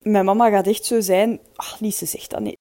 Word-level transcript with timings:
Mijn 0.00 0.24
mama 0.24 0.50
gaat 0.50 0.66
echt 0.66 0.84
zo 0.84 1.00
zijn, 1.00 1.40
ach, 1.54 1.80
Lise 1.80 2.06
zegt 2.06 2.30
dat 2.30 2.40
niet. 2.40 2.56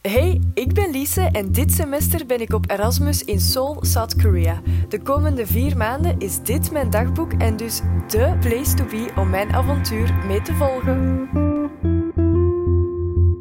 Hey, 0.00 0.40
ik 0.54 0.74
ben 0.74 0.90
Lise 0.90 1.28
en 1.32 1.52
dit 1.52 1.72
semester 1.72 2.26
ben 2.26 2.40
ik 2.40 2.52
op 2.52 2.70
Erasmus 2.70 3.24
in 3.24 3.40
Seoul, 3.40 3.84
South 3.84 4.22
Korea. 4.22 4.62
De 4.88 5.02
komende 5.02 5.46
vier 5.46 5.76
maanden 5.76 6.18
is 6.18 6.42
dit 6.42 6.70
mijn 6.70 6.90
dagboek 6.90 7.32
en 7.32 7.56
dus 7.56 7.80
de 8.08 8.36
place 8.40 8.74
to 8.74 8.84
be 8.84 9.12
om 9.16 9.30
mijn 9.30 9.52
avontuur 9.52 10.14
mee 10.26 10.42
te 10.42 10.54
volgen. 10.54 11.28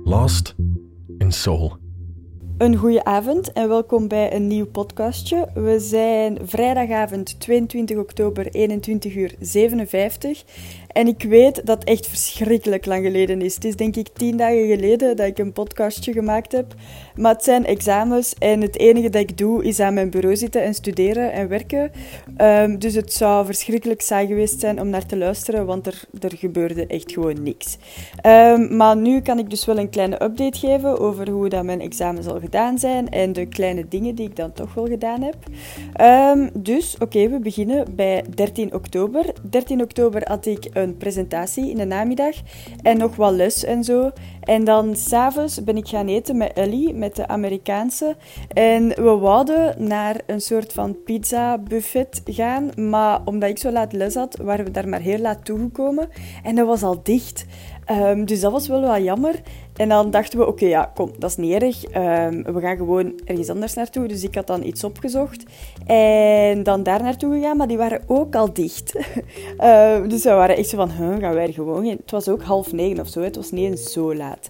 Lost 0.04 0.56
in 1.18 1.32
Seoul. 1.32 1.82
Een 2.58 2.76
goede 2.76 3.04
avond 3.04 3.52
en 3.52 3.68
welkom 3.68 4.08
bij 4.08 4.36
een 4.36 4.48
nieuw 4.48 4.66
podcastje. 4.66 5.50
We 5.54 5.80
zijn 5.80 6.38
vrijdagavond 6.44 7.40
22 7.40 7.98
oktober 7.98 8.48
21 8.48 9.16
uur 9.16 9.36
57 9.40 10.44
en 10.94 11.08
ik 11.08 11.24
weet 11.24 11.56
dat 11.66 11.80
het 11.80 11.88
echt 11.88 12.08
verschrikkelijk 12.08 12.86
lang 12.86 13.06
geleden 13.06 13.42
is. 13.42 13.56
Het 13.56 13.66
is 13.66 13.76
denk 13.76 13.96
ik 13.96 14.08
tien 14.14 14.38
dagen 14.38 14.68
geleden 14.68 15.16
dat 15.16 15.28
ik 15.28 15.38
een 15.38 15.54
podcastje 15.54 16.12
gemaakt 16.12 16.52
heb. 16.52 16.74
Maar 17.16 17.34
het 17.34 17.44
zijn 17.44 17.66
examens 17.66 18.34
en 18.40 18.62
het 18.62 18.80
enige 18.80 19.10
dat 19.10 19.22
ik 19.22 19.38
doe 19.38 19.64
is 19.64 19.80
aan 19.80 19.94
mijn 19.94 20.10
bureau 20.10 20.36
zitten 20.36 20.64
en 20.64 20.74
studeren 20.74 21.32
en 21.32 21.48
werken. 21.48 21.92
Ehm, 22.38 22.78
dus 22.78 22.94
het 22.94 23.14
zou 23.14 23.46
verschrikkelijk 23.46 24.02
saai 24.02 24.28
geweest 24.28 24.60
zijn 24.60 24.82
om 24.82 24.90
naar 24.90 25.06
te 25.06 25.18
luisteren, 25.18 25.66
want 25.66 25.88
er, 25.88 26.02
er 26.20 26.38
gebeurde 26.38 26.88
echt 26.88 27.12
gewoon 27.12 27.44
niks. 27.44 27.78
Um, 28.26 28.76
maar 28.76 28.98
nu 28.98 29.22
kan 29.22 29.40
ik 29.40 29.50
dus 29.50 29.66
wel 29.66 29.78
een 29.78 29.90
kleine 29.90 30.24
update 30.24 30.58
geven 30.58 31.00
over 31.00 31.30
hoe 31.30 31.50
dat 31.50 31.64
mijn 31.64 31.82
examens 31.82 32.28
al 32.28 32.40
gedaan 32.40 32.80
zijn 32.80 33.10
en 33.10 33.34
de 33.34 33.46
kleine 33.46 33.88
dingen 33.88 34.16
die 34.16 34.28
ik 34.28 34.36
dan 34.36 34.54
toch 34.54 34.74
wel 34.74 34.88
gedaan 34.88 35.22
heb. 35.22 35.36
Um, 36.38 36.50
dus 36.54 36.96
oké, 37.00 37.30
we 37.30 37.40
beginnen 37.40 37.96
bij 37.96 38.24
13 38.36 38.74
oktober. 38.74 39.26
13 39.50 39.82
oktober 39.82 40.22
had 40.28 40.46
ik 40.46 40.66
een 40.84 40.98
presentatie 40.98 41.70
in 41.70 41.78
de 41.78 41.86
namiddag 41.86 42.36
en 42.82 42.98
nog 42.98 43.16
wat 43.16 43.32
les 43.32 43.64
en 43.64 43.84
zo. 43.84 44.12
En 44.42 44.64
dan 44.64 44.96
s'avonds 44.96 45.64
ben 45.64 45.78
ik 45.78 45.88
gaan 45.88 46.08
eten 46.08 46.38
met 46.38 46.54
Ellie, 46.54 46.94
met 46.94 47.16
de 47.16 47.28
Amerikaanse. 47.28 48.16
En 48.48 48.88
we 48.88 49.18
wouden 49.18 49.76
naar 49.88 50.22
een 50.26 50.42
soort 50.42 50.74
van 50.74 51.04
pizza 51.04 51.58
buffet 51.58 52.22
gaan. 52.26 52.70
Maar 52.76 53.22
omdat 53.26 53.50
ik 53.50 53.58
zo 53.58 53.72
laat 53.72 53.94
les 53.94 54.16
had, 54.16 54.38
waren 54.42 54.66
we 54.66 54.72
daar 54.72 54.90
maar 54.90 55.02
heel 55.02 55.20
laat 55.20 55.46
toegekomen. 55.46 56.10
En 56.44 56.56
dat 56.56 56.68
was 56.68 56.84
al 56.84 57.00
dicht. 57.04 57.46
Um, 57.92 58.26
dus 58.26 58.40
dat 58.40 58.52
was 58.52 58.68
wel 58.68 58.82
wat 58.82 59.04
jammer. 59.04 59.42
En 59.76 59.90
dan 59.90 60.12
dachten 60.12 60.40
we, 60.40 60.48
oké, 60.48 60.66
ja, 60.66 60.92
kom, 60.94 61.12
dat 61.20 61.30
is 61.30 61.36
niet 61.36 61.62
erg. 61.62 61.84
Um, 61.84 62.44
we 62.44 62.60
gaan 62.60 62.78
gewoon 62.78 63.20
ergens 63.26 63.50
anders 63.50 63.74
naartoe. 63.74 64.08
Dus 64.08 64.24
ik 64.24 64.36
had 64.36 64.48
dan 64.48 64.64
iets 64.64 64.84
opgezocht. 64.84 65.44
En 65.86 66.64
dan 66.64 66.84
daar 66.84 67.02
naartoe 67.04 67.34
gegaan, 67.34 67.58
maar 67.58 67.68
die 67.68 67.78
waren 67.78 68.02
ook 68.08 68.36
al 68.36 68.54
dicht. 68.54 68.96
uh, 69.60 70.08
dus 70.12 70.24
we 70.24 70.30
waren 70.30 70.58
echt 70.58 70.70
zo 70.70 70.78
van, 70.78 70.92
huh, 70.92 71.18
gaan 71.20 71.34
wij 71.34 71.48
er 71.48 71.54
gewoon? 71.54 71.86
Het 71.86 72.12
was 72.12 72.30
ook 72.30 72.42
half 72.42 72.72
negen 72.72 73.00
of 73.00 73.08
zo, 73.08 73.22
het 73.22 73.36
was 73.36 73.52
niet 73.52 73.70
eens 73.70 73.92
zo 73.92 74.16
laat. 74.16 74.50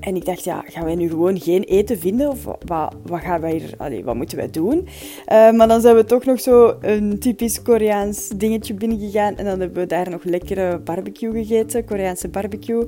En 0.00 0.16
ik 0.16 0.24
dacht, 0.24 0.44
ja, 0.44 0.64
gaan 0.66 0.84
wij 0.84 0.94
nu 0.94 1.08
gewoon 1.08 1.40
geen 1.40 1.62
eten 1.62 1.98
vinden? 1.98 2.28
Of 2.28 2.44
wat, 2.44 2.94
wat 3.06 3.20
gaan 3.20 3.40
wij 3.40 3.52
hier, 3.52 3.74
allee, 3.76 4.04
wat 4.04 4.14
moeten 4.14 4.38
wij 4.38 4.50
doen? 4.50 4.88
Maar 5.26 5.68
dan 5.68 5.80
zijn 5.80 5.96
we 5.96 6.04
toch 6.04 6.24
nog 6.24 6.40
zo 6.40 6.76
een 6.80 7.18
typisch 7.18 7.62
Koreaans 7.62 8.28
dingetje 8.28 8.74
binnengegaan. 8.74 9.36
En 9.36 9.44
dan 9.44 9.60
hebben 9.60 9.82
we 9.82 9.86
daar 9.86 10.10
nog 10.10 10.24
lekkere 10.24 10.78
barbecue 10.78 11.32
gegeten, 11.32 11.84
Koreaanse 11.84 12.27
barbecue. 12.30 12.86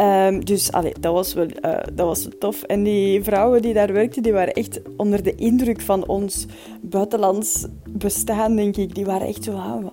Um, 0.00 0.44
dus 0.44 0.70
dat, 1.00 1.12
was 1.12 1.34
wel, 1.34 1.46
uh, 1.46 1.76
dat 1.92 2.06
was 2.06 2.24
wel 2.24 2.38
tof. 2.38 2.62
En 2.62 2.82
die 2.82 3.22
vrouwen 3.22 3.62
die 3.62 3.74
daar 3.74 3.92
werkten, 3.92 4.22
die 4.22 4.32
waren 4.32 4.52
echt 4.52 4.80
onder 4.96 5.22
de 5.22 5.34
indruk 5.34 5.80
van 5.80 6.06
ons 6.06 6.46
buitenlands 6.80 7.66
bestaan, 7.88 8.56
denk 8.56 8.76
ik. 8.76 8.94
Die 8.94 9.04
waren 9.04 9.26
echt 9.26 9.44
zo, 9.44 9.52
ah, 9.52 9.86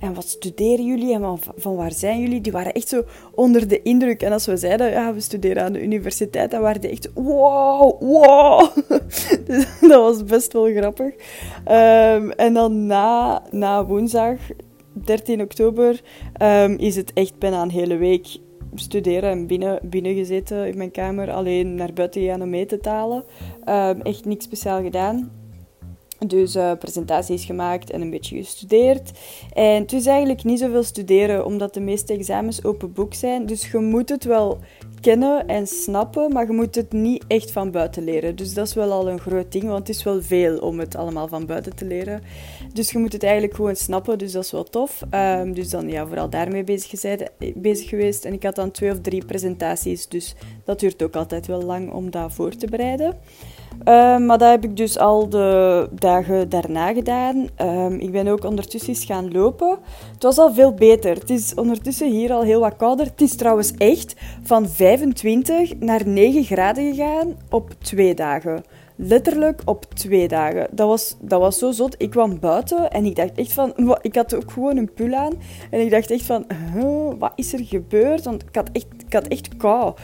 en, 0.00 0.14
wat 0.14 0.28
studeren 0.28 0.84
jullie 0.84 1.14
en 1.14 1.20
van, 1.20 1.40
van, 1.56 1.76
waar 1.76 1.92
zijn 1.92 2.20
jullie? 2.20 2.40
Die 2.40 2.52
waren 2.52 2.72
echt 2.72 2.88
zo 2.88 3.04
onder 3.34 3.68
de 3.68 3.82
indruk. 3.82 4.22
En 4.22 4.32
als 4.32 4.46
we 4.46 4.56
zeiden, 4.56 4.90
ja, 4.90 5.14
we 5.14 5.20
studeren 5.20 5.62
aan 5.62 5.72
de 5.72 5.82
universiteit, 5.82 6.50
dan 6.50 6.60
waren 6.60 6.80
die 6.80 6.90
echt, 6.90 7.08
wow, 7.14 8.00
wow. 8.00 8.68
dus 9.46 9.66
dat 9.80 10.02
was 10.02 10.24
best 10.24 10.52
wel 10.52 10.74
grappig. 10.74 11.14
Um, 11.70 12.30
en 12.30 12.54
dan 12.54 12.86
na, 12.86 13.42
na 13.50 13.86
woensdag, 13.86 14.38
13 15.04 15.40
oktober, 15.40 16.00
um, 16.42 16.76
is 16.76 16.96
het 16.96 17.12
echt 17.12 17.38
bijna 17.38 17.62
een 17.62 17.70
hele 17.70 17.96
week 17.96 18.38
studeren 18.74 19.30
en 19.30 19.46
binnen, 19.46 19.78
binnen 19.82 20.14
gezeten 20.14 20.68
in 20.68 20.76
mijn 20.76 20.90
kamer. 20.90 21.30
Alleen 21.30 21.74
naar 21.74 21.92
buiten 21.92 22.22
gaan 22.22 22.42
om 22.42 22.50
mee 22.50 22.66
te 22.66 22.80
talen. 22.80 23.24
Um, 23.68 24.00
echt 24.00 24.24
niks 24.24 24.44
speciaal 24.44 24.82
gedaan. 24.82 25.30
Dus 26.26 26.56
uh, 26.56 26.72
presentaties 26.78 27.44
gemaakt 27.44 27.90
en 27.90 28.00
een 28.00 28.10
beetje 28.10 28.36
gestudeerd. 28.36 29.10
En 29.52 29.82
het 29.82 29.92
is 29.92 30.06
eigenlijk 30.06 30.44
niet 30.44 30.58
zoveel 30.58 30.82
studeren, 30.82 31.44
omdat 31.44 31.74
de 31.74 31.80
meeste 31.80 32.12
examens 32.12 32.64
open 32.64 32.92
boek 32.92 33.14
zijn. 33.14 33.46
Dus 33.46 33.70
je 33.70 33.78
moet 33.78 34.08
het 34.08 34.24
wel 34.24 34.58
kennen 35.00 35.46
en 35.46 35.66
snappen, 35.66 36.32
maar 36.32 36.46
je 36.46 36.52
moet 36.52 36.74
het 36.74 36.92
niet 36.92 37.24
echt 37.26 37.50
van 37.50 37.70
buiten 37.70 38.04
leren. 38.04 38.36
Dus 38.36 38.54
dat 38.54 38.66
is 38.66 38.74
wel 38.74 38.92
al 38.92 39.08
een 39.08 39.20
groot 39.20 39.52
ding, 39.52 39.64
want 39.64 39.78
het 39.78 39.96
is 39.96 40.02
wel 40.02 40.22
veel 40.22 40.58
om 40.58 40.78
het 40.78 40.96
allemaal 40.96 41.28
van 41.28 41.46
buiten 41.46 41.76
te 41.76 41.84
leren. 41.84 42.22
Dus 42.72 42.90
je 42.90 42.98
moet 42.98 43.12
het 43.12 43.22
eigenlijk 43.22 43.54
gewoon 43.54 43.76
snappen, 43.76 44.18
dus 44.18 44.32
dat 44.32 44.44
is 44.44 44.50
wel 44.50 44.64
tof. 44.64 45.02
Um, 45.14 45.54
dus 45.54 45.70
dan 45.70 45.88
ja, 45.88 46.06
vooral 46.06 46.30
daarmee 46.30 46.64
bezig, 46.64 47.20
bezig 47.54 47.88
geweest. 47.88 48.24
En 48.24 48.32
ik 48.32 48.42
had 48.42 48.54
dan 48.54 48.70
twee 48.70 48.90
of 48.90 49.00
drie 49.00 49.24
presentaties, 49.24 50.08
dus 50.08 50.34
dat 50.64 50.80
duurt 50.80 51.02
ook 51.02 51.16
altijd 51.16 51.46
wel 51.46 51.62
lang 51.62 51.92
om 51.92 52.10
dat 52.10 52.32
voor 52.32 52.56
te 52.56 52.66
bereiden. 52.66 53.16
Uh, 53.88 54.18
maar 54.18 54.38
dat 54.38 54.50
heb 54.50 54.64
ik 54.64 54.76
dus 54.76 54.98
al 54.98 55.28
de 55.28 55.88
dagen 55.92 56.48
daarna 56.48 56.92
gedaan. 56.92 57.48
Uh, 57.62 57.90
ik 57.90 58.12
ben 58.12 58.28
ook 58.28 58.44
ondertussen 58.44 58.90
eens 58.90 59.04
gaan 59.04 59.32
lopen. 59.32 59.78
Het 60.12 60.22
was 60.22 60.38
al 60.38 60.54
veel 60.54 60.74
beter. 60.74 61.14
Het 61.14 61.30
is 61.30 61.54
ondertussen 61.54 62.10
hier 62.10 62.32
al 62.32 62.42
heel 62.42 62.60
wat 62.60 62.76
kouder. 62.76 63.06
Het 63.06 63.20
is 63.20 63.36
trouwens 63.36 63.72
echt 63.72 64.14
van 64.42 64.68
25 64.68 65.78
naar 65.78 66.06
9 66.06 66.44
graden 66.44 66.94
gegaan 66.94 67.36
op 67.50 67.70
twee 67.78 68.14
dagen. 68.14 68.62
Letterlijk 69.00 69.62
op 69.64 69.94
twee 69.94 70.28
dagen. 70.28 70.66
Dat 70.70 70.88
was, 70.88 71.16
dat 71.20 71.40
was 71.40 71.58
zo 71.58 71.70
zot. 71.70 71.94
Ik 71.98 72.10
kwam 72.10 72.40
buiten 72.40 72.90
en 72.90 73.04
ik 73.04 73.16
dacht 73.16 73.32
echt 73.34 73.52
van... 73.52 73.96
Ik 74.00 74.14
had 74.14 74.34
ook 74.34 74.50
gewoon 74.50 74.76
een 74.76 74.92
pul 74.92 75.14
aan. 75.14 75.32
En 75.70 75.80
ik 75.80 75.90
dacht 75.90 76.10
echt 76.10 76.24
van... 76.24 76.46
Wat 77.18 77.32
is 77.34 77.52
er 77.52 77.64
gebeurd? 77.64 78.24
Want 78.24 78.42
ik 78.42 78.54
had 78.54 78.68
echt, 78.72 78.86
ik 79.06 79.12
had 79.12 79.26
echt 79.26 79.56
kou. 79.56 79.94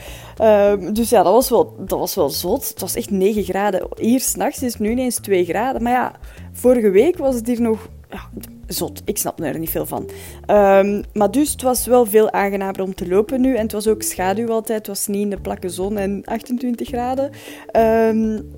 Um, 0.43 0.93
dus 0.93 1.11
ja, 1.11 1.23
dat 1.23 1.33
was, 1.33 1.51
wel, 1.51 1.75
dat 1.79 1.99
was 1.99 2.15
wel 2.15 2.31
zot. 2.31 2.69
Het 2.69 2.81
was 2.81 2.95
echt 2.95 3.11
9 3.11 3.43
graden. 3.43 3.89
Hier 3.97 4.21
s'nachts 4.21 4.63
is 4.63 4.73
het 4.73 4.83
nu 4.83 4.91
ineens 4.91 5.17
2 5.17 5.45
graden. 5.45 5.83
Maar 5.83 5.93
ja, 5.93 6.13
vorige 6.53 6.91
week 6.91 7.19
was 7.19 7.35
het 7.35 7.47
hier 7.47 7.61
nog... 7.61 7.89
Ja, 8.11 8.29
zot. 8.67 9.03
Ik 9.05 9.19
snap 9.19 9.41
er 9.41 9.59
niet 9.59 9.71
veel 9.71 9.87
van. 9.87 10.11
Um, 10.47 11.03
maar 11.13 11.31
dus, 11.31 11.53
het 11.53 11.63
was 11.63 11.87
wel 11.87 12.07
veel 12.07 12.31
aangenamer 12.31 12.83
om 12.83 12.95
te 12.95 13.09
lopen 13.09 13.41
nu. 13.41 13.55
En 13.55 13.63
het 13.63 13.73
was 13.73 13.87
ook 13.87 14.03
schaduw 14.03 14.49
altijd. 14.49 14.79
Het 14.79 14.87
was 14.87 15.07
niet 15.07 15.23
in 15.23 15.31
de 15.31 15.41
plakke 15.41 15.69
zon 15.69 15.99
en 15.99 16.23
28 16.25 16.89
graden. 16.89 17.31
Um, 17.77 18.51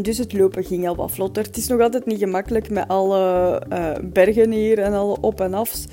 dus 0.00 0.18
het 0.18 0.32
lopen 0.32 0.64
ging 0.64 0.88
al 0.88 0.96
wat 0.96 1.10
vlotter. 1.10 1.42
Het 1.44 1.56
is 1.56 1.66
nog 1.66 1.80
altijd 1.80 2.06
niet 2.06 2.18
gemakkelijk 2.18 2.70
met 2.70 2.88
alle 2.88 3.62
uh, 3.72 3.90
bergen 4.02 4.50
hier 4.50 4.78
en 4.78 4.92
alle 4.92 5.16
op- 5.20 5.40
en 5.40 5.54
afs. 5.54 5.86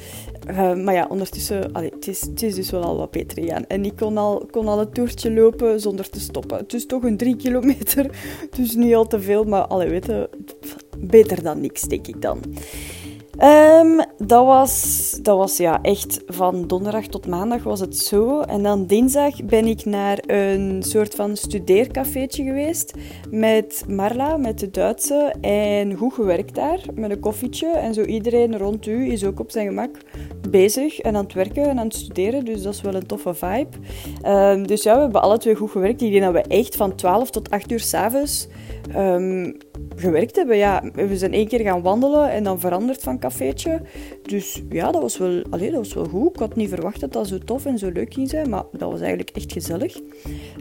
Uh, 0.49 0.73
maar 0.75 0.93
ja, 0.93 1.05
ondertussen, 1.09 1.71
allee, 1.71 1.91
het, 1.95 2.07
is, 2.07 2.21
het 2.21 2.43
is 2.43 2.55
dus 2.55 2.69
wel 2.69 2.83
al 2.83 2.97
wat 2.97 3.11
beter 3.11 3.43
gegaan. 3.43 3.65
En 3.67 3.85
ik 3.85 3.95
kon 3.95 4.17
al, 4.17 4.47
kon 4.51 4.67
al 4.67 4.79
het 4.79 4.93
toertje 4.93 5.33
lopen 5.33 5.79
zonder 5.79 6.09
te 6.09 6.19
stoppen. 6.19 6.57
Het 6.57 6.73
is 6.73 6.85
toch 6.85 7.03
een 7.03 7.17
drie 7.17 7.35
kilometer, 7.35 8.09
dus 8.57 8.75
niet 8.75 8.95
al 8.95 9.07
te 9.07 9.21
veel. 9.21 9.43
Maar 9.43 9.61
allee, 9.61 9.89
weet 9.89 10.05
je, 10.05 10.29
beter 10.97 11.43
dan 11.43 11.61
niks, 11.61 11.81
denk 11.81 12.07
ik 12.07 12.21
dan. 12.21 12.41
Um, 13.43 14.01
dat, 14.17 14.45
was, 14.45 15.17
dat 15.21 15.37
was 15.37 15.57
ja 15.57 15.81
echt 15.81 16.21
van 16.25 16.67
donderdag 16.67 17.05
tot 17.05 17.27
maandag 17.27 17.63
was 17.63 17.79
het 17.79 17.97
zo. 17.97 18.41
En 18.41 18.63
dan 18.63 18.85
dinsdag 18.85 19.43
ben 19.43 19.65
ik 19.65 19.85
naar 19.85 20.19
een 20.27 20.83
soort 20.83 21.15
van 21.15 21.37
studeercafeetje 21.37 22.43
geweest 22.43 22.93
met 23.29 23.83
Marla, 23.87 24.37
met 24.37 24.59
de 24.59 24.69
Duitse. 24.69 25.33
En 25.41 25.95
goed 25.95 26.13
gewerkt 26.13 26.55
daar, 26.55 26.79
met 26.93 27.11
een 27.11 27.19
koffietje. 27.19 27.67
En 27.67 27.93
zo 27.93 28.01
iedereen 28.01 28.57
rond 28.57 28.85
u 28.85 29.11
is 29.11 29.25
ook 29.25 29.39
op 29.39 29.51
zijn 29.51 29.67
gemak 29.67 29.97
bezig 30.49 30.99
en 30.99 31.15
aan 31.15 31.23
het 31.23 31.33
werken 31.33 31.63
en 31.63 31.79
aan 31.79 31.85
het 31.87 31.95
studeren. 31.95 32.45
Dus 32.45 32.61
dat 32.61 32.73
is 32.73 32.81
wel 32.81 32.95
een 32.95 33.05
toffe 33.05 33.33
vibe. 33.33 33.77
Um, 34.25 34.67
dus 34.67 34.83
ja, 34.83 34.95
we 34.95 35.01
hebben 35.01 35.21
alle 35.21 35.37
twee 35.37 35.55
goed 35.55 35.71
gewerkt. 35.71 36.01
Ik 36.01 36.11
denk 36.11 36.23
dat 36.23 36.33
we 36.33 36.55
echt 36.55 36.75
van 36.75 36.95
12 36.95 37.29
tot 37.29 37.49
8 37.49 37.71
uur 37.71 37.79
s'avonds 37.79 38.47
um, 38.95 39.57
gewerkt 39.95 40.35
hebben. 40.35 40.57
Ja, 40.57 40.83
we 40.93 41.17
zijn 41.17 41.33
één 41.33 41.47
keer 41.47 41.59
gaan 41.59 41.81
wandelen 41.81 42.31
en 42.31 42.43
dan 42.43 42.59
veranderd 42.59 43.01
van 43.01 43.19
cafeetje. 43.19 43.81
Dus 44.23 44.61
ja, 44.69 44.91
dat 44.91 45.01
was, 45.01 45.17
wel, 45.17 45.43
allee, 45.49 45.71
dat 45.71 45.79
was 45.79 45.93
wel 45.93 46.05
goed. 46.05 46.33
Ik 46.33 46.39
had 46.39 46.55
niet 46.55 46.69
verwacht 46.69 46.99
dat 46.99 47.13
dat 47.13 47.27
zo 47.27 47.37
tof 47.37 47.65
en 47.65 47.77
zo 47.77 47.91
leuk 47.91 48.13
ging 48.13 48.29
zijn, 48.29 48.49
maar 48.49 48.63
dat 48.71 48.91
was 48.91 48.99
eigenlijk 48.99 49.29
echt 49.29 49.51
gezellig. 49.51 49.99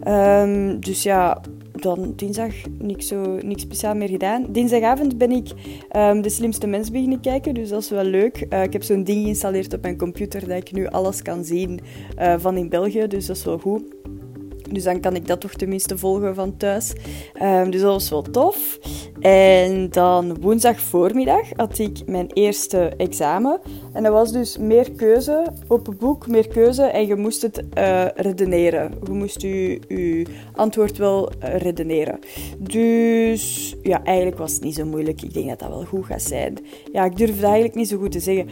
Um, 0.06 0.80
dus 0.80 1.02
ja, 1.02 1.40
dan 1.82 2.12
dinsdag 2.16 2.52
niks, 2.78 3.06
zo, 3.06 3.38
niks 3.42 3.62
speciaal 3.62 3.94
meer 3.94 4.08
gedaan. 4.08 4.46
Dinsdagavond 4.48 5.18
ben 5.18 5.30
ik 5.30 5.48
um, 5.96 6.22
De 6.22 6.30
Slimste 6.30 6.66
Mens 6.66 6.90
beginnen 6.90 7.20
kijken, 7.20 7.54
dus 7.54 7.68
dat 7.68 7.82
is 7.82 7.90
wel 7.90 8.04
leuk. 8.04 8.46
Uh, 8.50 8.62
ik 8.62 8.72
heb 8.72 8.82
zo'n 8.82 9.04
ding 9.04 9.22
geïnstalleerd 9.22 9.74
op 9.74 9.82
mijn 9.82 9.98
computer 9.98 10.48
dat 10.48 10.56
ik 10.56 10.72
nu 10.72 10.86
alles 10.86 11.22
kan 11.22 11.44
zien 11.44 11.80
uh, 12.18 12.34
van 12.38 12.56
in 12.56 12.68
België, 12.68 13.06
dus 13.06 13.26
dat 13.26 13.36
is 13.36 13.44
wel 13.44 13.58
goed. 13.58 13.82
Dus 14.72 14.84
dan 14.84 15.00
kan 15.00 15.14
ik 15.14 15.26
dat 15.26 15.40
toch 15.40 15.52
tenminste 15.54 15.98
volgen 15.98 16.34
van 16.34 16.56
thuis. 16.56 16.92
Um, 17.42 17.70
dus 17.70 17.80
dat 17.80 17.92
was 17.92 18.10
wel 18.10 18.22
tof. 18.22 18.78
En 19.20 19.90
dan 19.90 20.40
woensdag 20.40 20.80
voormiddag 20.80 21.48
had 21.56 21.78
ik 21.78 22.06
mijn 22.06 22.26
eerste 22.32 22.78
examen. 22.96 23.60
En 23.98 24.04
dat 24.04 24.12
was 24.12 24.32
dus 24.32 24.58
meer 24.58 24.90
keuze, 24.90 25.46
open 25.68 25.96
boek, 25.96 26.26
meer 26.26 26.48
keuze 26.48 26.82
en 26.82 27.06
je 27.06 27.16
moest 27.16 27.42
het 27.42 27.64
uh, 27.78 28.06
redeneren. 28.14 28.92
Je 29.04 29.12
moest 29.12 29.42
je, 29.42 29.80
je 29.88 30.26
antwoord 30.52 30.96
wel 30.96 31.30
uh, 31.44 31.56
redeneren. 31.56 32.18
Dus 32.58 33.74
ja, 33.82 34.04
eigenlijk 34.04 34.38
was 34.38 34.52
het 34.52 34.62
niet 34.62 34.74
zo 34.74 34.84
moeilijk. 34.84 35.22
Ik 35.22 35.34
denk 35.34 35.48
dat 35.48 35.58
dat 35.58 35.68
wel 35.68 35.84
goed 35.84 36.06
gaat 36.06 36.22
zijn. 36.22 36.58
Ja, 36.92 37.04
ik 37.04 37.16
durf 37.16 37.30
het 37.30 37.42
eigenlijk 37.42 37.74
niet 37.74 37.88
zo 37.88 37.98
goed 37.98 38.12
te 38.12 38.20
zeggen. 38.20 38.48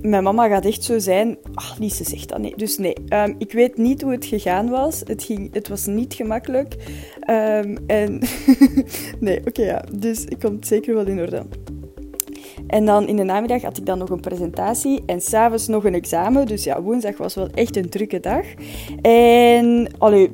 Mijn 0.00 0.22
mama 0.22 0.48
gaat 0.48 0.64
echt 0.64 0.84
zo 0.84 0.98
zijn. 0.98 1.38
Ach, 1.54 1.78
Lise 1.78 2.04
zegt 2.04 2.28
dat 2.28 2.38
niet. 2.38 2.58
Dus 2.58 2.78
nee, 2.78 2.94
um, 3.08 3.34
ik 3.38 3.52
weet 3.52 3.76
niet 3.76 4.02
hoe 4.02 4.12
het 4.12 4.24
gegaan 4.24 4.68
was. 4.68 5.02
Het, 5.04 5.22
ging, 5.22 5.54
het 5.54 5.68
was 5.68 5.86
niet 5.86 6.14
gemakkelijk. 6.14 6.74
Um, 7.30 7.78
en 7.86 8.20
nee, 9.20 9.40
oké, 9.46 9.62
ja. 9.62 9.84
Dus 9.98 10.24
ik 10.24 10.38
komt 10.38 10.66
zeker 10.66 10.94
wel 10.94 11.06
in 11.06 11.20
orde. 11.20 11.42
En 12.68 12.84
dan 12.84 13.06
in 13.06 13.16
de 13.16 13.22
namiddag 13.22 13.62
had 13.62 13.76
ik 13.76 13.86
dan 13.86 13.98
nog 13.98 14.10
een 14.10 14.20
presentatie 14.20 15.02
en 15.06 15.20
s'avonds 15.20 15.66
nog 15.66 15.84
een 15.84 15.94
examen. 15.94 16.46
Dus 16.46 16.64
ja, 16.64 16.82
woensdag 16.82 17.16
was 17.16 17.34
wel 17.34 17.48
echt 17.54 17.76
een 17.76 17.88
drukke 17.88 18.20
dag. 18.20 18.44
En 19.02 19.90
allee, 19.98 20.30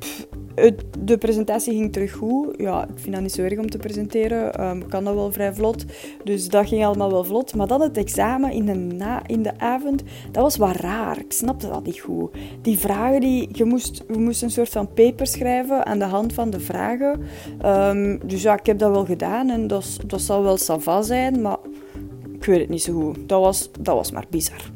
de 0.99 1.19
presentatie 1.19 1.73
ging 1.73 1.93
terug 1.93 2.13
goed. 2.13 2.55
Ja, 2.57 2.83
ik 2.83 2.99
vind 2.99 3.13
dat 3.13 3.23
niet 3.23 3.33
zo 3.33 3.43
erg 3.43 3.59
om 3.59 3.71
te 3.71 3.79
presenteren. 3.79 4.47
Ik 4.77 4.89
kan 4.89 5.05
dat 5.05 5.15
wel 5.15 5.33
vrij 5.33 5.55
vlot. 5.55 5.85
Dus 6.25 6.49
dat 6.49 6.69
ging 6.69 6.85
allemaal 6.85 7.11
wel 7.11 7.25
vlot. 7.25 7.55
Maar 7.55 7.67
dan 7.67 7.81
het 7.81 7.97
examen 7.97 8.53
in 8.53 8.67
de, 8.67 8.75
na, 8.75 9.27
in 9.27 9.43
de 9.43 9.59
avond, 9.59 10.03
dat 10.31 10.43
was 10.43 10.57
wat 10.57 10.77
raar. 10.77 11.19
Ik 11.19 11.33
snapte 11.33 11.69
dat 11.69 11.85
niet 11.85 12.01
goed. 12.01 12.31
Die 12.63 12.79
vragen, 12.79 13.21
die, 13.21 13.49
je, 13.53 13.65
moest, 13.65 14.05
je 14.09 14.19
moest 14.19 14.43
een 14.43 14.51
soort 14.51 14.69
van 14.69 14.93
paper 14.93 15.27
schrijven 15.27 15.87
aan 15.87 15.99
de 15.99 16.05
hand 16.05 16.33
van 16.33 16.51
de 16.51 16.61
vragen. 16.61 17.21
Um, 17.65 18.21
dus 18.27 18.43
ja, 18.43 18.59
ik 18.59 18.67
heb 18.67 18.79
dat 18.79 18.91
wel 18.91 19.05
gedaan. 19.05 19.51
En 19.51 19.67
dat, 19.67 19.97
dat 20.07 20.21
zal 20.21 20.43
wel 20.43 20.57
sava 20.57 21.03
zijn, 21.03 21.41
maar 21.41 21.59
ik 22.45 22.51
weet 22.51 22.61
het 22.61 22.69
niet 22.69 22.83
zo 22.83 22.93
goed. 22.93 23.29
Dat 23.29 23.41
was, 23.41 23.71
dat 23.81 23.95
was 23.95 24.11
maar 24.11 24.25
bizar. 24.31 24.71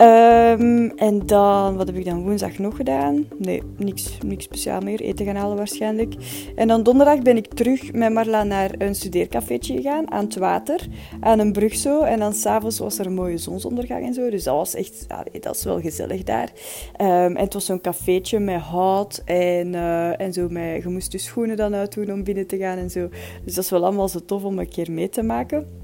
Um, 0.00 0.90
en 0.96 1.26
dan, 1.26 1.76
wat 1.76 1.86
heb 1.86 1.96
ik 1.96 2.04
dan 2.04 2.22
woensdag 2.22 2.58
nog 2.58 2.76
gedaan? 2.76 3.26
Nee, 3.38 3.62
niks, 3.76 4.18
niks 4.26 4.44
speciaal 4.44 4.80
meer. 4.80 5.00
Eten 5.00 5.26
gaan 5.26 5.36
halen 5.36 5.56
waarschijnlijk. 5.56 6.14
En 6.54 6.68
dan 6.68 6.82
donderdag 6.82 7.22
ben 7.22 7.36
ik 7.36 7.54
terug 7.54 7.92
met 7.92 8.12
Marla 8.12 8.42
naar 8.42 8.70
een 8.78 8.94
studeercafeetje 8.94 9.76
gegaan, 9.76 10.10
aan 10.10 10.24
het 10.24 10.36
water, 10.36 10.86
aan 11.20 11.38
een 11.38 11.52
brug 11.52 11.74
zo. 11.74 12.02
En 12.02 12.18
dan 12.18 12.32
s'avonds 12.32 12.78
was 12.78 12.98
er 12.98 13.06
een 13.06 13.14
mooie 13.14 13.38
zonsondergang 13.38 14.06
en 14.06 14.14
zo. 14.14 14.30
Dus 14.30 14.44
dat 14.44 14.54
was 14.54 14.74
echt, 14.74 15.06
dat 15.40 15.56
is 15.56 15.64
wel 15.64 15.80
gezellig 15.80 16.22
daar. 16.22 16.52
Um, 17.00 17.06
en 17.06 17.36
het 17.36 17.54
was 17.54 17.64
zo'n 17.64 17.80
cafeetje 17.80 18.38
met 18.38 18.60
hout 18.60 19.22
en, 19.24 19.72
uh, 19.72 20.20
en 20.20 20.32
zo. 20.32 20.48
Met, 20.48 20.82
je 20.82 20.88
moest 20.88 21.12
je 21.12 21.18
schoenen 21.18 21.56
dan 21.56 21.74
uitdoen 21.74 22.12
om 22.12 22.24
binnen 22.24 22.46
te 22.46 22.58
gaan 22.58 22.78
en 22.78 22.90
zo. 22.90 23.08
Dus 23.44 23.54
dat 23.54 23.64
is 23.64 23.70
wel 23.70 23.84
allemaal 23.84 24.08
zo 24.08 24.24
tof 24.24 24.44
om 24.44 24.58
een 24.58 24.68
keer 24.68 24.92
mee 24.92 25.08
te 25.08 25.22
maken. 25.22 25.79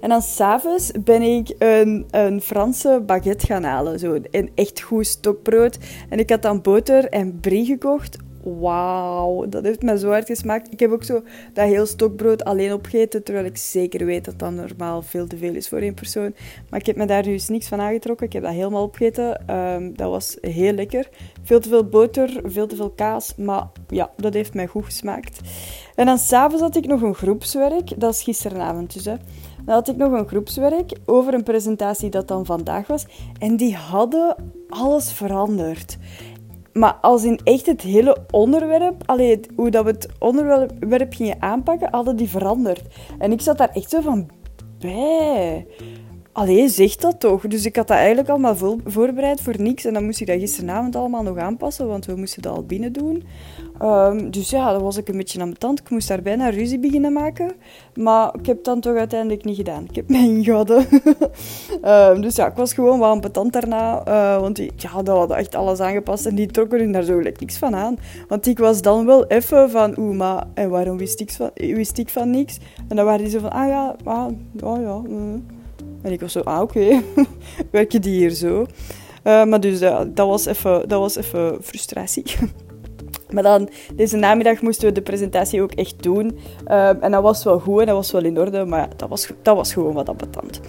En 0.00 0.08
dan 0.08 0.22
s'avonds 0.22 0.92
ben 1.04 1.22
ik 1.22 1.54
een, 1.58 2.06
een 2.10 2.40
Franse 2.40 3.02
baguette 3.06 3.46
gaan 3.46 3.64
halen. 3.64 3.98
Zo 3.98 4.18
een 4.30 4.50
echt 4.54 4.80
goed 4.80 5.06
stokbrood. 5.06 5.78
En 6.08 6.18
ik 6.18 6.30
had 6.30 6.42
dan 6.42 6.62
boter 6.62 7.08
en 7.08 7.40
brie 7.40 7.64
gekocht. 7.64 8.16
Wauw, 8.42 9.48
dat 9.48 9.64
heeft 9.64 9.82
me 9.82 9.98
zo 9.98 10.08
hard 10.08 10.26
gesmaakt. 10.26 10.72
Ik 10.72 10.80
heb 10.80 10.90
ook 10.90 11.04
zo 11.04 11.22
dat 11.52 11.66
heel 11.66 11.86
stokbrood 11.86 12.44
alleen 12.44 12.72
opgegeten, 12.72 13.22
terwijl 13.22 13.46
ik 13.46 13.56
zeker 13.56 14.06
weet 14.06 14.24
dat 14.24 14.38
dat 14.38 14.52
normaal 14.52 15.02
veel 15.02 15.26
te 15.26 15.36
veel 15.36 15.54
is 15.54 15.68
voor 15.68 15.78
één 15.78 15.94
persoon. 15.94 16.34
Maar 16.70 16.80
ik 16.80 16.86
heb 16.86 16.96
me 16.96 17.06
daar 17.06 17.22
dus 17.22 17.48
niks 17.48 17.68
van 17.68 17.80
aangetrokken. 17.80 18.26
Ik 18.26 18.32
heb 18.32 18.42
dat 18.42 18.52
helemaal 18.52 18.82
opgegeten. 18.82 19.56
Um, 19.56 19.96
dat 19.96 20.10
was 20.10 20.36
heel 20.40 20.72
lekker. 20.72 21.08
Veel 21.42 21.60
te 21.60 21.68
veel 21.68 21.84
boter, 21.84 22.40
veel 22.44 22.66
te 22.66 22.76
veel 22.76 22.90
kaas, 22.90 23.34
maar 23.36 23.66
ja, 23.88 24.10
dat 24.16 24.34
heeft 24.34 24.54
mij 24.54 24.66
goed 24.66 24.84
gesmaakt. 24.84 25.40
En 25.94 26.06
dan 26.06 26.18
s'avonds 26.18 26.62
had 26.62 26.76
ik 26.76 26.86
nog 26.86 27.02
een 27.02 27.14
groepswerk. 27.14 28.00
Dat 28.00 28.14
is 28.14 28.22
gisteravond 28.22 28.92
dus, 28.92 29.04
hè. 29.04 29.14
Dan 29.68 29.76
had 29.76 29.88
ik 29.88 29.96
nog 29.96 30.12
een 30.12 30.28
groepswerk 30.28 30.92
over 31.04 31.34
een 31.34 31.42
presentatie 31.42 32.10
dat 32.10 32.28
dan 32.28 32.46
vandaag 32.46 32.86
was. 32.86 33.06
En 33.38 33.56
die 33.56 33.74
hadden 33.74 34.36
alles 34.68 35.12
veranderd. 35.12 35.98
Maar 36.72 36.94
als 37.00 37.24
in 37.24 37.40
echt 37.44 37.66
het 37.66 37.80
hele 37.80 38.16
onderwerp, 38.30 39.02
allee, 39.06 39.40
hoe 39.56 39.70
dat 39.70 39.84
we 39.84 39.90
het 39.90 40.08
onderwerp 40.18 41.14
gingen 41.14 41.42
aanpakken, 41.42 41.88
hadden 41.90 42.16
die 42.16 42.28
veranderd. 42.28 42.82
En 43.18 43.32
ik 43.32 43.40
zat 43.40 43.58
daar 43.58 43.70
echt 43.72 43.90
zo 43.90 44.00
van 44.00 44.28
bij. 44.78 45.66
Allee, 46.38 46.68
zeg 46.68 46.96
dat 46.96 47.20
toch. 47.20 47.46
Dus 47.46 47.64
ik 47.64 47.76
had 47.76 47.88
dat 47.88 47.96
eigenlijk 47.96 48.28
allemaal 48.28 48.78
voorbereid 48.84 49.40
voor 49.40 49.54
niks. 49.60 49.84
En 49.84 49.92
dan 49.92 50.04
moest 50.04 50.20
ik 50.20 50.26
dat 50.26 50.38
gisteravond 50.38 50.96
allemaal 50.96 51.22
nog 51.22 51.36
aanpassen, 51.36 51.86
want 51.86 52.06
we 52.06 52.16
moesten 52.16 52.42
dat 52.42 52.52
al 52.52 52.64
binnen 52.64 52.92
doen. 52.92 53.24
Um, 53.82 54.30
dus 54.30 54.50
ja, 54.50 54.72
dat 54.72 54.82
was 54.82 54.96
ik 54.96 55.08
een 55.08 55.16
beetje 55.16 55.40
aan 55.40 55.46
mijn 55.46 55.58
tand. 55.58 55.80
Ik 55.80 55.90
moest 55.90 56.08
daar 56.08 56.22
bijna 56.22 56.48
ruzie 56.48 56.78
beginnen 56.78 57.12
maken. 57.12 57.52
Maar 57.94 58.34
ik 58.38 58.46
heb 58.46 58.56
het 58.56 58.64
dan 58.64 58.80
toch 58.80 58.96
uiteindelijk 58.96 59.44
niet 59.44 59.56
gedaan. 59.56 59.84
Ik 59.84 59.94
heb 59.94 60.08
mij 60.14 60.28
ingehouden. 60.28 60.86
dus 62.22 62.36
ja, 62.36 62.46
ik 62.46 62.56
was 62.56 62.72
gewoon 62.72 62.98
wel 62.98 63.10
ambetant 63.10 63.52
daarna. 63.52 64.06
Uh, 64.08 64.40
want 64.40 64.56
die, 64.56 64.72
ja, 64.76 65.02
dat 65.02 65.16
hadden 65.16 65.36
echt 65.36 65.54
alles 65.54 65.80
aangepast. 65.80 66.26
En 66.26 66.34
die 66.34 66.46
trokken 66.46 66.80
er 66.80 66.92
daar 66.92 67.02
zo 67.02 67.16
gelijk 67.16 67.40
niks 67.40 67.58
van 67.58 67.74
aan. 67.74 67.96
Want 68.28 68.46
ik 68.46 68.58
was 68.58 68.82
dan 68.82 69.06
wel 69.06 69.26
even 69.26 69.70
van... 69.70 69.98
Oeh, 69.98 70.16
maar 70.16 70.46
en 70.54 70.70
waarom 70.70 70.98
wist 70.98 71.20
ik 71.20 71.30
van, 71.30 71.50
wist 71.54 71.98
ik 71.98 72.08
van 72.08 72.30
niks? 72.30 72.58
En 72.88 72.96
dan 72.96 73.04
waren 73.04 73.22
die 73.22 73.30
zo 73.30 73.38
van... 73.38 73.50
Ah 73.50 73.68
ja, 73.68 73.96
oh, 74.62 74.80
ja. 74.80 75.00
Mm. 75.08 75.56
En 76.02 76.12
ik 76.12 76.20
was 76.20 76.32
zo... 76.32 76.40
Ah, 76.40 76.60
oké. 76.60 76.78
Okay. 76.78 77.02
Werken 77.70 78.00
die 78.00 78.18
hier 78.18 78.30
zo? 78.30 78.66
Uh, 79.24 79.44
maar 79.44 79.60
dus 79.60 79.82
uh, 79.82 80.00
dat, 80.06 80.26
was 80.26 80.46
even, 80.46 80.88
dat 80.88 81.00
was 81.00 81.16
even 81.16 81.58
frustratie. 81.62 82.24
Maar 83.32 83.42
dan, 83.42 83.68
deze 83.94 84.16
namiddag 84.16 84.62
moesten 84.62 84.88
we 84.88 84.94
de 84.94 85.02
presentatie 85.02 85.62
ook 85.62 85.72
echt 85.72 86.02
doen. 86.02 86.26
Um, 86.26 87.00
en 87.00 87.10
dat 87.10 87.22
was 87.22 87.44
wel 87.44 87.58
goed 87.58 87.80
en 87.80 87.86
dat 87.86 87.94
was 87.94 88.10
wel 88.10 88.24
in 88.24 88.38
orde, 88.38 88.64
maar 88.64 88.88
dat 88.96 89.08
was, 89.08 89.30
dat 89.42 89.56
was 89.56 89.72
gewoon 89.72 89.94
wat 89.94 90.08
ambetant. 90.08 90.60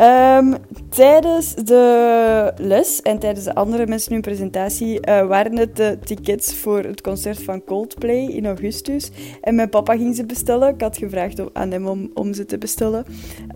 Um, 0.00 0.54
tijdens 0.88 1.54
de 1.54 2.52
les 2.56 3.02
en 3.02 3.18
tijdens 3.18 3.44
de 3.44 3.54
andere 3.54 3.86
mensen 3.86 4.12
hun 4.12 4.20
presentatie 4.20 5.08
uh, 5.08 5.26
waren 5.26 5.56
het 5.56 5.76
de 5.76 5.98
tickets 6.04 6.54
voor 6.54 6.78
het 6.78 7.00
concert 7.00 7.42
van 7.42 7.64
Coldplay 7.64 8.26
in 8.26 8.46
augustus. 8.46 9.10
En 9.40 9.54
mijn 9.54 9.68
papa 9.68 9.96
ging 9.96 10.16
ze 10.16 10.26
bestellen. 10.26 10.74
Ik 10.74 10.80
had 10.80 10.96
gevraagd 10.96 11.54
aan 11.54 11.70
hem 11.70 11.86
om, 11.86 12.10
om 12.14 12.34
ze 12.34 12.44
te 12.44 12.58
bestellen. 12.58 13.04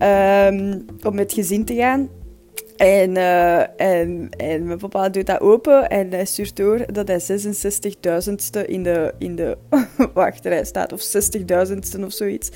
Um, 0.01 0.85
om 1.03 1.15
met 1.15 1.33
gezin 1.33 1.65
te 1.65 1.75
gaan. 1.75 2.09
En, 2.81 3.15
uh, 3.15 3.59
en, 3.81 4.29
en 4.37 4.65
mijn 4.65 4.77
papa 4.77 5.09
doet 5.09 5.25
dat 5.25 5.39
open 5.39 5.89
en 5.89 6.11
hij 6.11 6.25
stuurt 6.25 6.55
door 6.55 6.93
dat 6.93 7.07
hij 7.07 7.21
66.000ste 7.21 8.65
in 8.65 8.83
de, 8.83 9.13
in 9.17 9.35
de 9.35 9.57
wachtrij 10.13 10.65
staat. 10.65 10.93
Of 10.93 11.01
60.000ste 11.01 12.03
of 12.03 12.11
zoiets. 12.13 12.49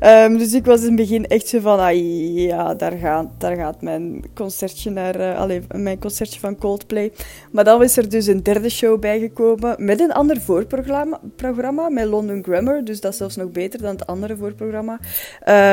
Um, 0.00 0.38
dus 0.38 0.52
ik 0.52 0.64
was 0.64 0.80
in 0.80 0.86
het 0.86 0.96
begin 0.96 1.26
echt 1.26 1.48
zo 1.48 1.60
van, 1.60 1.78
ah, 1.78 1.96
ja, 2.34 2.74
daar 2.74 2.92
gaat, 2.92 3.26
daar 3.38 3.56
gaat 3.56 3.82
mijn 3.82 4.24
concertje 4.34 4.90
naar, 4.90 5.20
uh, 5.50 5.60
mijn 5.74 5.98
concertje 5.98 6.40
van 6.40 6.58
Coldplay. 6.58 7.12
Maar 7.52 7.64
dan 7.64 7.82
is 7.82 7.96
er 7.96 8.08
dus 8.08 8.26
een 8.26 8.42
derde 8.42 8.68
show 8.70 9.00
bijgekomen 9.00 9.74
met 9.78 10.00
een 10.00 10.12
ander 10.12 10.40
voorprogramma, 10.40 11.20
programma, 11.36 11.88
met 11.88 12.06
London 12.06 12.42
Grammar. 12.42 12.84
Dus 12.84 13.00
dat 13.00 13.12
is 13.12 13.18
zelfs 13.18 13.36
nog 13.36 13.50
beter 13.50 13.80
dan 13.80 13.90
het 13.90 14.06
andere 14.06 14.36
voorprogramma. 14.36 14.98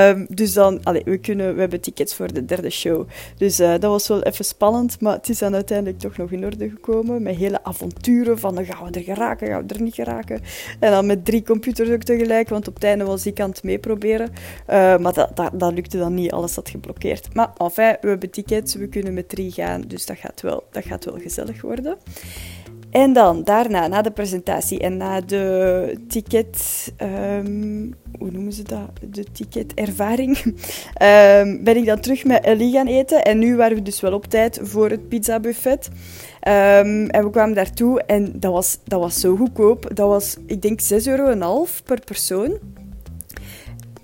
Um, 0.09 0.25
dus 0.29 0.53
dan, 0.53 0.79
allez, 0.83 1.03
we, 1.03 1.17
kunnen, 1.17 1.53
we 1.53 1.59
hebben 1.59 1.81
tickets 1.81 2.15
voor 2.15 2.33
de 2.33 2.45
derde 2.45 2.69
show. 2.69 3.07
Dus 3.37 3.59
uh, 3.59 3.71
dat 3.71 3.81
was 3.81 3.94
was 3.95 4.07
wel 4.07 4.23
even 4.23 4.45
spannend, 4.45 5.01
maar 5.01 5.13
het 5.13 5.29
is 5.29 5.37
dan 5.37 5.53
uiteindelijk 5.53 5.99
toch 5.99 6.17
nog 6.17 6.31
in 6.31 6.45
orde 6.45 6.69
gekomen. 6.69 7.23
Met 7.23 7.35
hele 7.35 7.63
avonturen 7.63 8.39
van 8.39 8.65
gaan 8.65 8.91
we 8.91 8.99
er 8.99 9.03
geraken, 9.03 9.47
gaan 9.47 9.67
we 9.67 9.73
er 9.73 9.81
niet 9.81 9.95
geraken. 9.95 10.41
En 10.79 10.91
dan 10.91 11.05
met 11.05 11.25
drie 11.25 11.43
computers 11.43 11.89
ook 11.89 12.03
tegelijk, 12.03 12.49
want 12.49 12.67
op 12.67 12.73
het 12.73 12.83
einde 12.83 13.05
was 13.05 13.25
ik 13.25 13.39
aan 13.39 13.49
het 13.49 13.63
meeproberen. 13.63 14.29
Uh, 14.29 14.97
maar 14.97 15.13
dat, 15.53 15.73
lukte 15.73 15.97
dan 15.97 16.13
niet, 16.13 16.31
alles 16.31 16.55
had 16.55 16.69
geblokkeerd. 16.69 17.33
Maar 17.33 17.49
enfin, 17.57 17.97
we 18.01 18.07
hebben 18.07 18.29
tickets, 18.29 18.75
we 18.75 18.87
kunnen 18.87 19.13
met 19.13 19.29
drie 19.29 19.51
gaan, 19.51 19.81
dus 19.81 20.05
dat 20.05 20.17
gaat 20.17 20.41
wel, 20.41 20.63
dat 20.71 20.85
gaat 20.85 21.05
wel 21.05 21.17
gezellig 21.19 21.61
worden. 21.61 21.97
En 22.95 23.13
dan 23.13 23.43
daarna, 23.43 23.87
na 23.87 24.01
de 24.01 24.11
presentatie 24.11 24.79
en 24.79 24.97
na 24.97 25.21
de 25.21 25.97
ticket, 26.07 26.93
um, 27.01 27.93
hoe 28.19 28.31
noemen 28.31 28.53
ze 28.53 28.63
dat? 28.63 28.89
De 29.09 29.23
ticketervaring, 29.31 30.37
um, 30.43 31.63
ben 31.63 31.77
ik 31.77 31.85
dan 31.85 31.99
terug 31.99 32.23
met 32.23 32.43
Ellie 32.43 32.73
gaan 32.73 32.87
eten. 32.87 33.23
En 33.23 33.39
nu 33.39 33.55
waren 33.55 33.77
we 33.77 33.83
dus 33.83 34.01
wel 34.01 34.13
op 34.13 34.25
tijd 34.25 34.59
voor 34.61 34.89
het 34.89 35.07
pizzabuffet. 35.07 35.87
Um, 35.87 37.09
en 37.09 37.23
we 37.23 37.29
kwamen 37.29 37.55
daartoe 37.55 38.01
en 38.01 38.39
dat 38.39 38.51
was, 38.51 38.77
dat 38.83 38.99
was 38.99 39.19
zo 39.19 39.35
goedkoop. 39.35 39.95
Dat 39.95 40.07
was, 40.07 40.37
ik 40.45 40.61
denk, 40.61 40.81
6,5 40.81 40.87
euro 41.05 41.65
per 41.85 41.99
persoon 42.05 42.57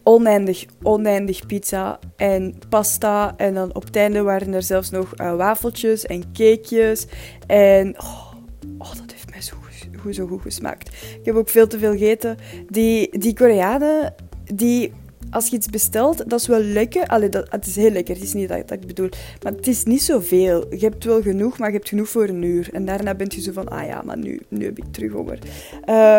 oneindig, 0.04 0.66
oneindig 0.84 1.46
pizza 1.46 2.00
en 2.16 2.56
pasta. 2.70 3.34
En 3.38 3.54
dan 3.54 3.76
op 3.76 3.84
het 3.84 3.96
einde 3.96 4.22
waren 4.22 4.54
er 4.54 4.64
zelfs 4.64 4.90
nog 4.90 5.14
uh, 5.16 5.36
wafeltjes 5.36 6.06
en 6.06 6.24
cakejes. 6.34 7.08
En 7.48 8.00
oh, 8.00 8.31
goed, 10.02 10.16
zo 10.16 10.28
goed 10.28 10.42
gesmaakt. 10.42 10.88
Ik 11.20 11.26
heb 11.26 11.36
ook 11.36 11.50
veel 11.50 11.68
te 11.68 11.80
veel 11.80 11.92
gegeten. 11.92 12.38
Die, 12.70 13.20
die 13.20 13.34
Koreanen, 13.34 14.14
die 14.54 14.92
als 15.32 15.48
je 15.48 15.56
iets 15.56 15.68
bestelt, 15.68 16.30
dat 16.30 16.40
is 16.40 16.48
wel 16.48 16.62
lekker. 16.62 17.08
Allee, 17.08 17.30
dat, 17.30 17.52
het 17.52 17.66
is 17.66 17.76
heel 17.76 17.92
lekker, 17.92 18.16
het 18.16 18.24
is 18.24 18.34
niet 18.34 18.50
dat, 18.50 18.68
dat 18.68 18.82
ik 18.82 18.88
bedoel. 18.88 19.10
Maar 19.44 19.52
het 19.52 19.68
is 19.68 19.84
niet 19.84 20.02
zoveel. 20.02 20.66
Je 20.76 20.86
hebt 20.86 21.04
wel 21.04 21.22
genoeg, 21.22 21.58
maar 21.58 21.68
je 21.68 21.76
hebt 21.76 21.90
genoeg 21.90 22.10
voor 22.10 22.28
een 22.28 22.44
uur. 22.44 22.70
En 22.74 22.86
daarna 22.86 23.16
ben 23.16 23.28
je 23.30 23.42
zo 23.42 23.52
van, 23.52 23.68
ah 23.68 23.86
ja, 23.86 24.02
maar 24.06 24.18
nu, 24.18 24.42
nu 24.48 24.66
heb 24.66 24.78
ik 24.78 24.84
terug 24.92 25.12
honger. 25.12 25.40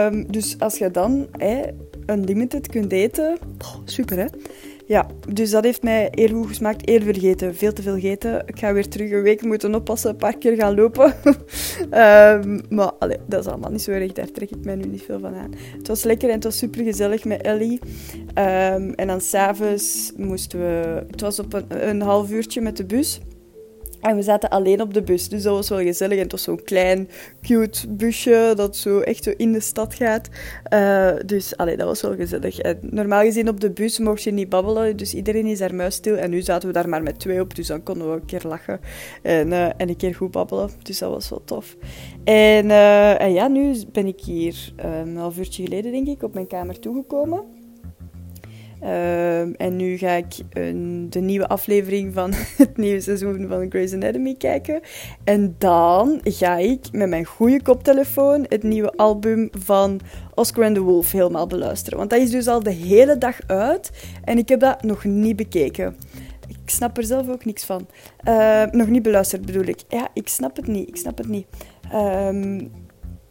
Um, 0.06 0.32
dus 0.32 0.56
als 0.58 0.78
je 0.78 0.90
dan 0.90 1.26
een 1.36 1.74
unlimited 2.06 2.68
kunt 2.68 2.92
eten, 2.92 3.38
oh, 3.58 3.76
super 3.84 4.18
hè. 4.18 4.26
Ja, 4.86 5.06
dus 5.28 5.50
dat 5.50 5.64
heeft 5.64 5.82
mij 5.82 6.08
heel 6.10 6.28
goed 6.28 6.46
gesmaakt. 6.46 6.88
Heel 6.88 7.00
veel 7.00 7.12
gegeten, 7.12 7.54
veel 7.54 7.72
te 7.72 7.82
veel 7.82 7.94
gegeten. 7.94 8.42
Ik 8.46 8.58
ga 8.58 8.72
weer 8.72 8.88
terug 8.88 9.10
een 9.10 9.22
week 9.22 9.42
moeten 9.42 9.74
oppassen, 9.74 10.10
een 10.10 10.16
paar 10.16 10.38
keer 10.38 10.56
gaan 10.56 10.74
lopen. 10.74 11.14
Ehm, 11.90 12.60
maar 12.68 12.92
dat 13.26 13.40
is 13.40 13.46
allemaal 13.46 13.70
niet 13.70 13.82
zo 13.82 13.90
erg, 13.90 14.12
daar 14.12 14.30
trek 14.30 14.50
ik 14.50 14.64
mij 14.64 14.74
nu 14.74 14.84
niet 14.84 15.02
veel 15.02 15.20
van 15.20 15.34
aan. 15.34 15.50
Het 15.78 15.88
was 15.88 16.02
lekker 16.02 16.28
en 16.28 16.34
het 16.34 16.44
was 16.44 16.58
super 16.58 16.84
gezellig 16.84 17.24
met 17.24 17.42
Ellie. 17.42 17.80
Um, 18.38 18.94
en 18.94 19.06
dan 19.06 19.20
s'avonds 19.20 20.12
moesten 20.16 20.58
we... 20.58 21.04
Het 21.10 21.20
was 21.20 21.38
op 21.38 21.62
een 21.68 22.00
half 22.00 22.30
uurtje 22.30 22.60
met 22.60 22.76
de 22.76 22.84
bus. 22.84 23.20
En 24.02 24.16
we 24.16 24.22
zaten 24.22 24.48
alleen 24.48 24.80
op 24.80 24.94
de 24.94 25.02
bus, 25.02 25.28
dus 25.28 25.42
dat 25.42 25.54
was 25.54 25.68
wel 25.68 25.78
gezellig. 25.78 26.16
En 26.16 26.22
het 26.22 26.32
was 26.32 26.42
zo'n 26.42 26.62
klein, 26.62 27.08
cute 27.42 27.88
busje 27.88 28.52
dat 28.56 28.76
zo 28.76 29.00
echt 29.00 29.24
zo 29.24 29.32
in 29.36 29.52
de 29.52 29.60
stad 29.60 29.94
gaat. 29.94 30.28
Uh, 30.72 31.10
dus 31.26 31.56
allee, 31.56 31.76
dat 31.76 31.86
was 31.86 32.02
wel 32.02 32.14
gezellig. 32.14 32.58
En 32.58 32.78
normaal 32.80 33.22
gezien 33.22 33.48
op 33.48 33.60
de 33.60 33.70
bus 33.70 33.98
mocht 33.98 34.22
je 34.22 34.30
niet 34.30 34.48
babbelen, 34.48 34.96
dus 34.96 35.14
iedereen 35.14 35.46
is 35.46 35.58
daar 35.58 35.74
muisstil. 35.74 36.16
En 36.16 36.30
nu 36.30 36.40
zaten 36.40 36.68
we 36.68 36.74
daar 36.74 36.88
maar 36.88 37.02
met 37.02 37.18
twee 37.18 37.40
op, 37.40 37.54
dus 37.54 37.66
dan 37.66 37.82
konden 37.82 38.08
we 38.08 38.14
een 38.14 38.24
keer 38.24 38.42
lachen 38.44 38.80
en, 39.22 39.48
uh, 39.48 39.64
en 39.64 39.88
een 39.88 39.96
keer 39.96 40.14
goed 40.14 40.30
babbelen. 40.30 40.70
Dus 40.82 40.98
dat 40.98 41.10
was 41.10 41.30
wel 41.30 41.42
tof. 41.44 41.76
En, 42.24 42.66
uh, 42.66 43.20
en 43.20 43.32
ja, 43.32 43.48
nu 43.48 43.74
ben 43.92 44.06
ik 44.06 44.20
hier 44.20 44.72
een 44.76 45.16
half 45.16 45.38
uurtje 45.38 45.62
geleden, 45.62 45.92
denk 45.92 46.08
ik, 46.08 46.22
op 46.22 46.34
mijn 46.34 46.46
kamer 46.46 46.78
toegekomen. 46.78 47.61
Uh, 48.82 49.60
en 49.60 49.76
nu 49.76 49.96
ga 49.96 50.10
ik 50.10 50.34
een, 50.50 51.06
de 51.10 51.20
nieuwe 51.20 51.48
aflevering 51.48 52.14
van 52.14 52.32
het 52.56 52.76
nieuwe 52.76 53.00
seizoen 53.00 53.46
van 53.48 53.70
Grey's 53.70 53.92
Anatomy 53.92 54.34
kijken. 54.34 54.80
En 55.24 55.54
dan 55.58 56.20
ga 56.24 56.56
ik 56.56 56.92
met 56.92 57.08
mijn 57.08 57.24
goede 57.24 57.62
koptelefoon 57.62 58.46
het 58.48 58.62
nieuwe 58.62 58.92
album 58.96 59.48
van 59.58 60.00
Oscar 60.34 60.64
and 60.64 60.74
the 60.74 60.80
Wolf 60.80 61.12
helemaal 61.12 61.46
beluisteren. 61.46 61.98
Want 61.98 62.10
dat 62.10 62.20
is 62.20 62.30
dus 62.30 62.46
al 62.46 62.62
de 62.62 62.72
hele 62.72 63.18
dag 63.18 63.38
uit 63.46 63.90
en 64.24 64.38
ik 64.38 64.48
heb 64.48 64.60
dat 64.60 64.82
nog 64.82 65.04
niet 65.04 65.36
bekeken. 65.36 65.96
Ik 66.48 66.70
snap 66.70 66.96
er 66.96 67.04
zelf 67.04 67.28
ook 67.28 67.44
niks 67.44 67.64
van. 67.64 67.86
Uh, 68.28 68.64
nog 68.64 68.88
niet 68.88 69.02
beluisterd 69.02 69.46
bedoel 69.46 69.64
ik. 69.64 69.80
Ja, 69.88 70.08
ik 70.14 70.28
snap 70.28 70.56
het 70.56 70.66
niet. 70.66 70.88
Ik 70.88 70.96
snap 70.96 71.18
het 71.18 71.28
niet. 71.28 71.46
Um, 71.94 72.70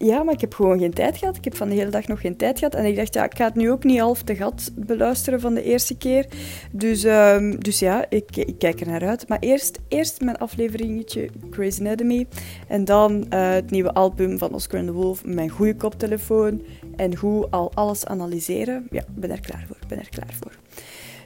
ja, 0.04 0.24
maar 0.24 0.34
ik 0.34 0.42
heb 0.42 0.54
gewoon 0.54 0.80
geen 0.80 0.94
tijd 0.94 1.18
gehad. 1.18 1.38
Ik 1.38 1.44
heb 1.44 1.56
van 1.56 1.70
de 1.70 1.76
hele 1.76 1.90
dag 1.90 2.08
nog 2.08 2.22
geen 2.22 2.36
tijd 2.36 2.60
gehad. 2.60 2.76
En 2.76 2.86
ik 2.86 2.96
dacht, 2.96 3.14
ja, 3.14 3.24
ik 3.24 3.36
ga 3.36 3.46
het 3.46 3.56
nu 3.56 3.72
ook 3.72 3.84
niet 3.84 4.00
half 4.00 4.22
te 4.22 4.36
gat 4.36 4.72
beluisteren 4.76 5.40
van 5.40 5.54
de 5.54 5.64
eerste 5.64 5.98
keer. 5.98 6.26
Dus, 6.72 7.04
um, 7.04 7.60
dus 7.60 7.80
ja, 7.80 8.06
ik, 8.10 8.36
ik, 8.36 8.58
kijk 8.58 8.80
er 8.80 8.88
naar 8.88 9.08
uit. 9.08 9.28
Maar 9.28 9.40
eerst, 9.40 9.80
eerst 9.88 10.22
mijn 10.22 10.38
afleveringetje 10.38 11.30
Grey's 11.50 11.80
Anatomy. 11.80 12.28
En 12.68 12.86
dan 12.86 13.26
uh, 13.34 13.52
het 13.52 13.72
nieuwe 13.72 13.94
album 13.94 14.38
van 14.38 14.54
Oscar 14.54 14.80
and 14.80 14.88
the 14.88 14.94
Wolf. 14.94 15.26
Mijn 15.26 15.50
goede 15.50 15.76
koptelefoon. 15.76 16.62
En 16.96 17.16
hoe 17.16 17.48
al 17.50 17.72
alles 17.74 18.06
analyseren. 18.06 18.88
Ja, 18.90 19.02
ik 19.02 19.16
ben 19.16 19.32
er 19.32 19.42
klaar 19.42 19.66
voor. 19.68 19.78
ben 19.88 20.00
er 20.00 20.10
klaar 20.10 20.34
voor. 20.42 20.52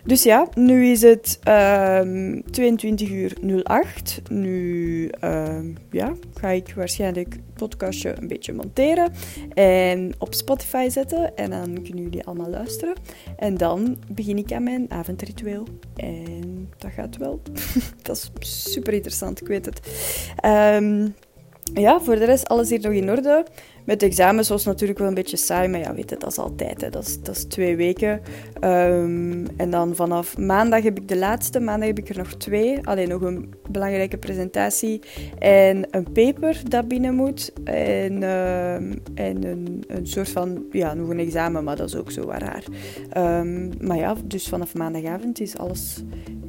Dus 0.06 0.24
ja, 0.24 0.48
nu 0.54 0.86
is 0.86 1.02
het 1.02 1.40
um, 2.02 2.44
22 2.52 3.10
uur 3.10 3.34
08. 3.64 4.22
Nu 4.30 5.10
um, 5.24 5.78
ja, 5.92 6.14
ga 6.34 6.50
ik 6.50 6.74
waarschijnlijk 6.76 7.34
het 7.34 7.54
podcastje 7.54 8.16
een 8.20 8.28
beetje 8.28 8.54
monteren 8.54 9.12
en 9.54 10.14
op 10.18 10.34
Spotify 10.34 10.90
zetten. 10.90 11.36
En 11.36 11.50
dan 11.50 11.74
kunnen 11.84 12.04
jullie 12.04 12.26
allemaal 12.26 12.50
luisteren. 12.50 12.96
En 13.38 13.58
dan 13.58 13.98
begin 14.12 14.38
ik 14.38 14.52
aan 14.52 14.64
mijn 14.64 14.92
avondritueel. 14.92 15.68
En 15.96 16.70
dat 16.78 16.92
gaat 16.92 17.18
wel. 17.18 17.42
dat 18.02 18.32
is 18.40 18.72
super 18.72 18.94
interessant, 18.94 19.42
ik 19.42 19.48
weet 19.48 19.66
het. 19.66 19.80
Um, 20.46 21.16
ja, 21.74 22.00
voor 22.02 22.16
de 22.16 22.26
rest 22.26 22.48
alles 22.48 22.70
hier 22.70 22.82
nog 22.82 22.92
in 22.92 23.10
orde. 23.10 23.46
Met 23.86 24.04
examens 24.04 24.50
was 24.50 24.64
het 24.64 24.74
natuurlijk 24.74 25.00
wel 25.00 25.08
een 25.08 25.14
beetje 25.14 25.38
saai, 25.38 25.68
maar 25.68 25.80
ja, 25.80 25.96
weet 25.96 26.10
je, 26.10 26.18
dat 26.18 26.32
is 26.32 26.38
altijd. 26.38 26.82
Hè. 26.82 26.90
Dat, 26.90 27.04
is, 27.04 27.22
dat 27.22 27.36
is 27.36 27.44
twee 27.44 27.76
weken. 27.76 28.22
Um, 28.64 29.46
en 29.58 29.70
dan 29.70 29.96
vanaf 29.96 30.38
maandag 30.38 30.84
heb 30.84 30.98
ik 30.98 31.08
de 31.08 31.18
laatste. 31.18 31.60
Maandag 31.60 31.88
heb 31.88 32.00
ik 32.00 32.10
er 32.10 32.18
nog 32.18 32.34
twee. 32.34 32.88
Alleen 32.88 33.10
nog 33.10 33.22
een 33.22 33.54
belangrijke 33.70 34.18
presentatie 34.18 35.02
en 35.40 35.88
een 35.92 36.12
paper 36.12 36.62
dat 36.64 36.88
binnen 36.88 37.16
moet. 37.16 37.54
En, 37.64 38.24
um, 38.24 39.02
en 39.14 39.44
een, 39.44 39.84
een 39.88 40.08
soort 40.08 40.30
van, 40.30 40.64
ja, 40.72 40.94
nog 40.94 41.10
een 41.10 41.20
examen, 41.20 41.64
maar 41.64 41.76
dat 41.76 41.88
is 41.88 41.96
ook 41.96 42.12
zo 42.12 42.32
raar. 42.38 42.64
Um, 43.42 43.70
maar 43.82 43.98
ja, 43.98 44.16
dus 44.26 44.48
vanaf 44.48 44.74
maandagavond 44.74 45.40
is 45.40 45.58
alles 45.58 46.04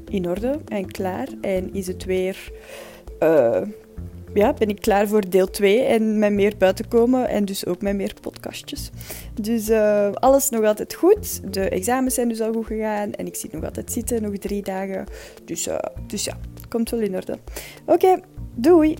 in 0.08 0.28
orde 0.28 0.58
en 0.68 0.90
klaar. 0.90 1.28
En 1.40 1.74
is 1.74 1.86
het 1.86 2.04
weer... 2.04 2.52
Uh, 3.22 3.60
ja, 4.36 4.52
ben 4.52 4.68
ik 4.68 4.80
klaar 4.80 5.08
voor 5.08 5.30
deel 5.30 5.50
2 5.50 5.82
en 5.82 6.18
met 6.18 6.32
meer 6.32 6.56
buiten 6.58 6.88
komen 6.88 7.28
en 7.28 7.44
dus 7.44 7.66
ook 7.66 7.82
met 7.82 7.96
meer 7.96 8.12
podcastjes. 8.20 8.90
Dus 9.40 9.68
uh, 9.68 10.12
alles 10.12 10.48
nog 10.48 10.64
altijd 10.64 10.94
goed. 10.94 11.52
De 11.52 11.68
examens 11.68 12.14
zijn 12.14 12.28
dus 12.28 12.40
al 12.40 12.52
goed 12.52 12.66
gegaan 12.66 13.12
en 13.12 13.26
ik 13.26 13.34
zit 13.34 13.52
nog 13.52 13.64
altijd 13.64 13.92
zitten, 13.92 14.22
nog 14.22 14.36
drie 14.36 14.62
dagen. 14.62 15.04
Dus, 15.44 15.68
uh, 15.68 15.78
dus 16.06 16.24
ja, 16.24 16.36
komt 16.68 16.90
wel 16.90 17.00
in 17.00 17.14
orde. 17.14 17.38
Oké, 17.86 18.20
doei! 18.54 18.96